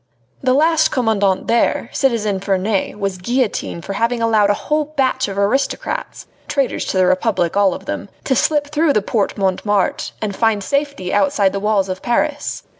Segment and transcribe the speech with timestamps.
[0.41, 5.37] The last commandant there, citizen Ferney, was guillotined for having allowed a whole batch of
[5.37, 10.33] aristocrats traitors to the Republic, all of them to slip through the Porte Montmartre and
[10.33, 12.63] to find safety outside the walls of Paris.